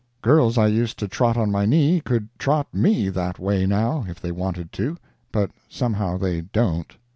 Girls 0.23 0.57
I 0.57 0.65
used 0.65 0.97
to 0.97 1.07
trot 1.07 1.37
on 1.37 1.51
my 1.51 1.67
knee 1.67 2.01
could 2.01 2.27
trot 2.39 2.73
me 2.73 3.07
that 3.09 3.37
way 3.37 3.67
now, 3.67 4.03
if 4.07 4.19
they 4.19 4.31
wanted 4.31 4.71
to—but 4.71 5.51
somehow 5.69 6.17
they 6.17 6.41
don't. 6.41 6.95